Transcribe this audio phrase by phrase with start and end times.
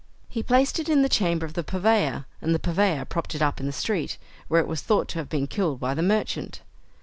[0.29, 3.59] He placed it in the chamber of the purveyor, and the purveyor propped it up
[3.59, 6.61] in the street, where it was thought to have been killed by the merchant.